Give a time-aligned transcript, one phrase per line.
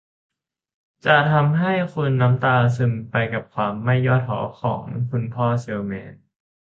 [1.05, 6.13] จะทำให้คุณน้ำตาซึมไปกับความไม่ย่อท้อของคุณพ่อเซลส์แมน